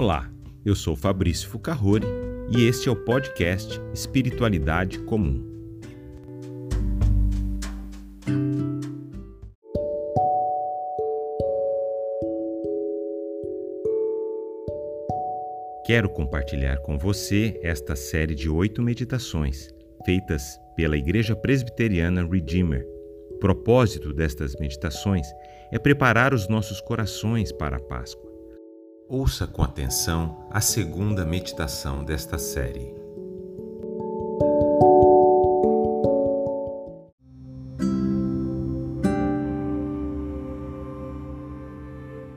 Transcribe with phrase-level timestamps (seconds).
[0.00, 0.30] Olá,
[0.64, 2.06] eu sou Fabrício Fucarrori
[2.56, 5.44] e este é o podcast Espiritualidade Comum.
[15.84, 19.68] Quero compartilhar com você esta série de oito meditações
[20.06, 22.86] feitas pela Igreja Presbiteriana Redeemer.
[23.32, 25.26] O propósito destas meditações
[25.72, 28.27] é preparar os nossos corações para a Páscoa.
[29.10, 32.94] Ouça com atenção a segunda meditação desta série.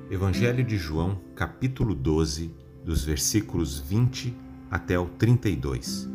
[0.10, 4.34] Evangelho de João, capítulo 12, dos versículos 20
[4.72, 6.08] até o 32.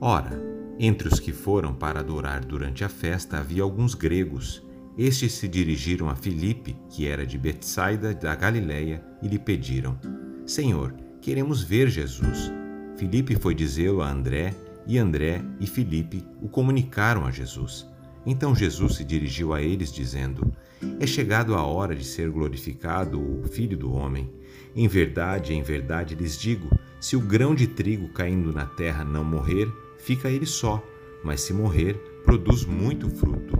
[0.00, 0.40] Ora,
[0.78, 4.64] entre os que foram para adorar durante a festa havia alguns gregos
[4.96, 9.98] estes se dirigiram a Filipe, que era de Betsaida da Galiléia, e lhe pediram:
[10.46, 12.50] Senhor, queremos ver Jesus.
[12.96, 14.54] Filipe foi dizê-lo a André,
[14.86, 17.86] e André e Filipe o comunicaram a Jesus.
[18.24, 20.50] Então Jesus se dirigiu a eles, dizendo:
[20.98, 24.30] É chegado a hora de ser glorificado o Filho do Homem.
[24.74, 26.68] Em verdade, em verdade lhes digo:
[27.00, 30.82] se o grão de trigo caindo na terra não morrer, fica ele só,
[31.22, 33.56] mas se morrer, produz muito fruto.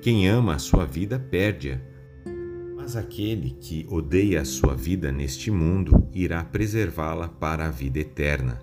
[0.00, 1.78] Quem ama a sua vida perde-a.
[2.74, 8.62] Mas aquele que odeia a sua vida neste mundo irá preservá-la para a vida eterna.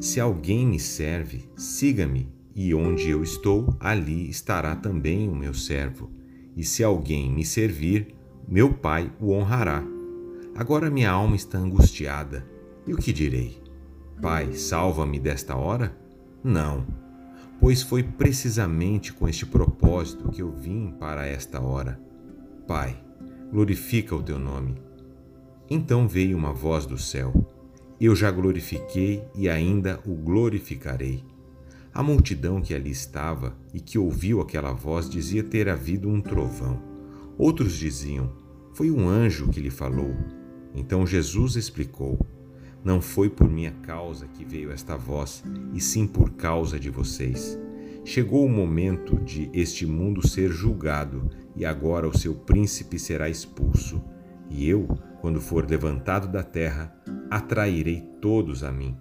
[0.00, 6.10] Se alguém me serve, siga-me, e onde eu estou, ali estará também o meu servo.
[6.56, 8.16] E se alguém me servir,
[8.48, 9.84] meu Pai o honrará.
[10.56, 12.44] Agora minha alma está angustiada.
[12.84, 13.62] E o que direi?
[14.20, 15.96] Pai, salva-me desta hora?
[16.42, 17.05] Não
[17.60, 22.00] pois foi precisamente com este propósito que eu vim para esta hora.
[22.66, 23.02] Pai,
[23.50, 24.76] glorifica o teu nome.
[25.68, 27.32] Então veio uma voz do céu:
[28.00, 31.24] Eu já glorifiquei e ainda o glorificarei.
[31.92, 36.80] A multidão que ali estava e que ouviu aquela voz dizia ter havido um trovão.
[37.38, 38.30] Outros diziam:
[38.74, 40.14] Foi um anjo que lhe falou.
[40.74, 42.18] Então Jesus explicou:
[42.86, 45.42] não foi por minha causa que veio esta voz,
[45.74, 47.58] e sim por causa de vocês.
[48.04, 54.00] Chegou o momento de este mundo ser julgado, e agora o seu príncipe será expulso.
[54.48, 54.86] E eu,
[55.20, 56.96] quando for levantado da terra,
[57.28, 58.96] atrairei todos a mim.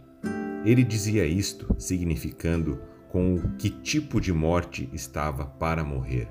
[0.65, 6.27] Ele dizia isto, significando com o que tipo de morte estava para morrer.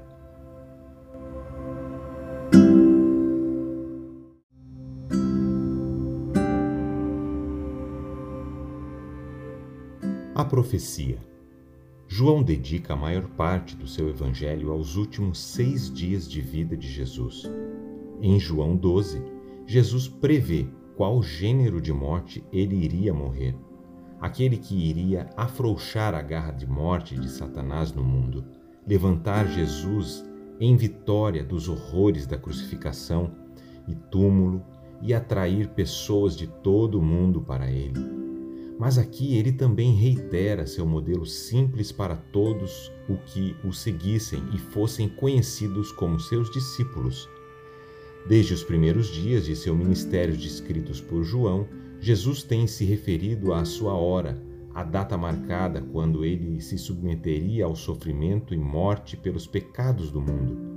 [10.44, 11.16] A profecia.
[12.06, 16.86] João dedica a maior parte do seu evangelho aos últimos seis dias de vida de
[16.86, 17.50] Jesus.
[18.20, 19.22] Em João 12,
[19.66, 20.66] Jesus prevê
[20.98, 23.56] qual gênero de morte ele iria morrer,
[24.20, 28.44] aquele que iria afrouxar a garra de morte de Satanás no mundo,
[28.86, 30.22] levantar Jesus
[30.60, 33.34] em vitória dos horrores da crucificação
[33.88, 34.62] e túmulo
[35.00, 38.33] e atrair pessoas de todo o mundo para ele.
[38.78, 44.58] Mas aqui ele também reitera seu modelo simples para todos o que o seguissem e
[44.58, 47.28] fossem conhecidos como seus discípulos.
[48.26, 51.68] Desde os primeiros dias de seu ministério descritos por João,
[52.00, 54.42] Jesus tem se referido à sua hora,
[54.74, 60.73] a data marcada quando ele se submeteria ao sofrimento e morte pelos pecados do mundo.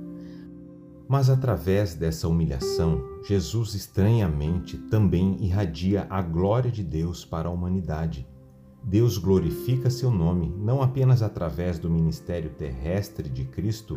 [1.08, 8.28] Mas através dessa humilhação, Jesus estranhamente também irradia a glória de Deus para a humanidade.
[8.84, 13.96] Deus glorifica seu nome não apenas através do ministério terrestre de Cristo,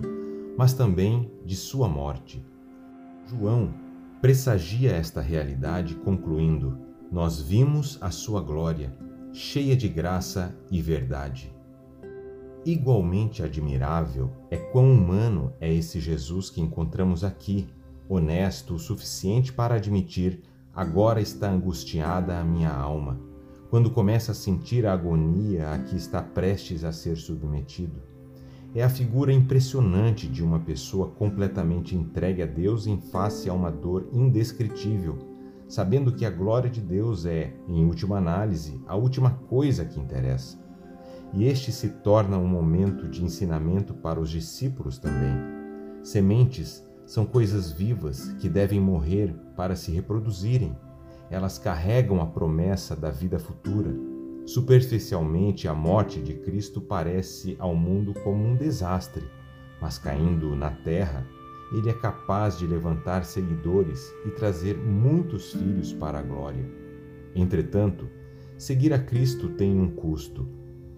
[0.57, 2.43] mas também de sua morte.
[3.25, 3.73] João
[4.21, 6.77] pressagia esta realidade concluindo:
[7.11, 8.95] Nós vimos a sua glória,
[9.33, 11.53] cheia de graça e verdade.
[12.63, 17.67] Igualmente admirável é quão humano é esse Jesus que encontramos aqui,
[18.07, 23.19] honesto o suficiente para admitir: agora está angustiada a minha alma,
[23.71, 27.99] quando começa a sentir a agonia a que está prestes a ser submetido.
[28.75, 33.71] É a figura impressionante de uma pessoa completamente entregue a Deus em face a uma
[33.71, 35.17] dor indescritível,
[35.67, 40.60] sabendo que a glória de Deus é, em última análise, a última coisa que interessa
[41.33, 45.33] e este se torna um momento de ensinamento para os discípulos também.
[46.03, 50.75] Sementes são coisas vivas que devem morrer para se reproduzirem.
[51.29, 53.93] Elas carregam a promessa da vida futura.
[54.45, 59.23] Superficialmente, a morte de Cristo parece ao mundo como um desastre,
[59.79, 61.25] mas caindo na terra,
[61.71, 66.65] ele é capaz de levantar seguidores e trazer muitos filhos para a glória.
[67.33, 68.09] Entretanto,
[68.57, 70.45] seguir a Cristo tem um custo.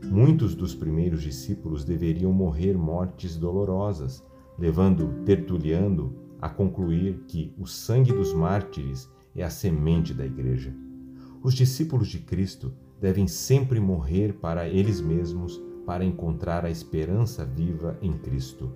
[0.10, 4.24] Muitos dos primeiros discípulos deveriam morrer mortes dolorosas,
[4.60, 10.74] levando Tertuliano a concluir que o sangue dos mártires é a semente da Igreja.
[11.42, 17.98] Os discípulos de Cristo devem sempre morrer para eles mesmos para encontrar a esperança viva
[18.02, 18.72] em Cristo.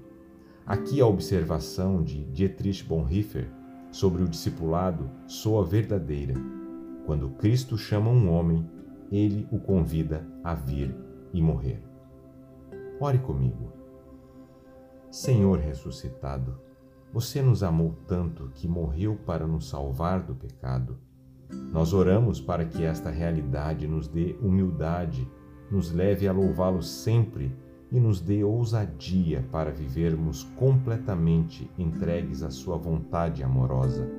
[0.66, 3.50] Aqui a observação de Dietrich Bonhoeffer
[3.92, 6.34] sobre o discipulado soa verdadeira.
[7.06, 8.66] Quando Cristo chama um homem,
[9.12, 11.84] ele o convida a vir e morrer.
[13.00, 13.72] Ore comigo.
[15.10, 16.60] Senhor ressuscitado,
[17.14, 20.98] você nos amou tanto que morreu para nos salvar do pecado.
[21.72, 25.30] Nós oramos para que esta realidade nos dê humildade,
[25.72, 27.56] nos leve a louvá-lo sempre
[27.92, 34.10] e nos dê ousadia para vivermos completamente entregues à Sua vontade amorosa.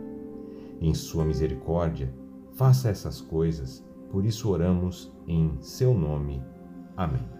[0.80, 2.12] Em Sua misericórdia,
[2.54, 6.42] faça essas coisas, por isso oramos em Seu nome.
[6.98, 7.37] Amém.